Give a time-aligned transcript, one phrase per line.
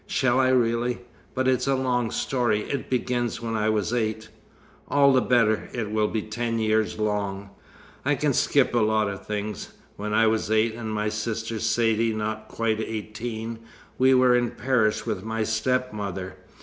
[0.07, 1.01] "Shall I really?
[1.35, 2.61] But it's a long story.
[2.61, 4.29] It begins when I was eight."
[4.87, 5.69] "All the better.
[5.73, 7.51] It will be ten years long."
[8.03, 9.73] "I can skip lots of things.
[9.97, 13.59] When I was eight, and my sister Saidee not quite eighteen,
[13.99, 16.35] we were in Paris with my stepmother.